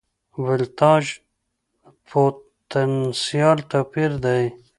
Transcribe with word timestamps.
ولتاژ 0.45 1.03
د 1.17 1.19
پوتنسیال 2.09 3.57
توپیر 3.71 4.11
دی. 4.23 4.43